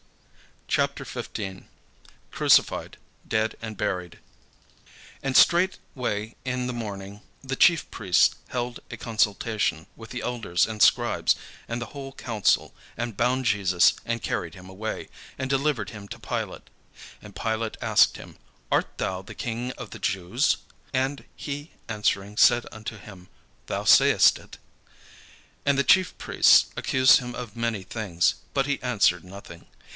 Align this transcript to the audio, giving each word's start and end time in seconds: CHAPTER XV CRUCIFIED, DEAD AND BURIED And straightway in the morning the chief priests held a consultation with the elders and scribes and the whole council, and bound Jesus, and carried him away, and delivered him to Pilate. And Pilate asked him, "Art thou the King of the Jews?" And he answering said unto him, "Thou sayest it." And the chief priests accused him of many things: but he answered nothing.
CHAPTER 0.67 1.03
XV 1.03 1.65
CRUCIFIED, 2.31 2.97
DEAD 3.27 3.55
AND 3.61 3.77
BURIED 3.77 4.19
And 5.21 5.35
straightway 5.37 6.35
in 6.45 6.65
the 6.65 6.73
morning 6.73 7.21
the 7.43 7.57
chief 7.57 7.91
priests 7.91 8.33
held 8.47 8.79
a 8.89 8.95
consultation 8.97 9.85
with 9.97 10.09
the 10.11 10.21
elders 10.21 10.65
and 10.65 10.81
scribes 10.81 11.35
and 11.67 11.79
the 11.81 11.87
whole 11.87 12.13
council, 12.13 12.73
and 12.97 13.17
bound 13.17 13.45
Jesus, 13.45 13.93
and 14.05 14.23
carried 14.23 14.55
him 14.55 14.69
away, 14.69 15.09
and 15.37 15.49
delivered 15.49 15.89
him 15.91 16.07
to 16.07 16.19
Pilate. 16.19 16.69
And 17.21 17.35
Pilate 17.35 17.77
asked 17.81 18.15
him, 18.15 18.37
"Art 18.71 18.97
thou 18.97 19.21
the 19.21 19.35
King 19.35 19.71
of 19.77 19.91
the 19.91 19.99
Jews?" 19.99 20.57
And 20.93 21.25
he 21.35 21.73
answering 21.89 22.37
said 22.37 22.65
unto 22.71 22.97
him, 22.97 23.27
"Thou 23.67 23.83
sayest 23.83 24.39
it." 24.39 24.57
And 25.65 25.77
the 25.77 25.83
chief 25.83 26.17
priests 26.17 26.67
accused 26.77 27.19
him 27.19 27.35
of 27.35 27.57
many 27.57 27.83
things: 27.83 28.35
but 28.55 28.65
he 28.65 28.81
answered 28.81 29.25
nothing. 29.25 29.67